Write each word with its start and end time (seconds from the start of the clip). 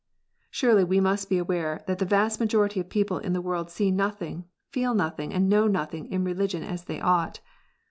Surely 0.49 0.83
we 0.83 0.99
must 0.99 1.29
be 1.29 1.37
aware 1.37 1.83
that 1.85 1.99
the 1.99 2.05
vast 2.05 2.39
majority 2.39 2.79
of 2.79 2.89
people 2.89 3.19
in 3.19 3.33
the 3.33 3.41
world 3.41 3.69
see 3.69 3.91
nothing, 3.91 4.45
feel 4.71 4.95
nothing, 4.95 5.31
and 5.31 5.47
know 5.47 5.67
nothing 5.67 6.07
in 6.11 6.23
religion 6.23 6.63
as 6.63 6.85
they 6.85 6.99
ought. 6.99 7.39